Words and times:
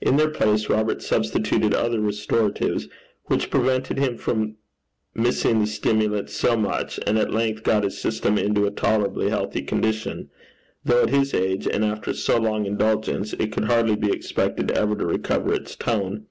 In 0.00 0.16
their 0.16 0.28
place 0.30 0.68
Robert 0.68 1.00
substituted 1.02 1.72
other 1.72 2.00
restoratives, 2.00 2.88
which 3.26 3.48
prevented 3.48 3.96
him 3.96 4.18
from 4.18 4.56
missing 5.14 5.60
the 5.60 5.68
stimulants 5.68 6.34
so 6.34 6.56
much, 6.56 6.98
and 7.06 7.16
at 7.16 7.30
length 7.32 7.62
got 7.62 7.84
his 7.84 7.96
system 7.96 8.38
into 8.38 8.66
a 8.66 8.72
tolerably 8.72 9.28
healthy 9.30 9.62
condition, 9.62 10.30
though 10.84 11.04
at 11.04 11.10
his 11.10 11.32
age, 11.32 11.68
and 11.68 11.84
after 11.84 12.12
so 12.12 12.38
long 12.40 12.66
indulgence, 12.66 13.34
it 13.34 13.52
could 13.52 13.66
hardly 13.66 13.94
be 13.94 14.10
expected 14.10 14.72
ever 14.72 14.96
to 14.96 15.06
recover 15.06 15.54
its 15.54 15.76
tone. 15.76 16.26